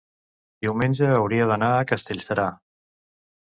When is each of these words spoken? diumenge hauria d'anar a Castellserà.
diumenge 0.65 1.09
hauria 1.17 1.49
d'anar 1.51 1.69
a 1.75 1.85
Castellserà. 1.93 2.47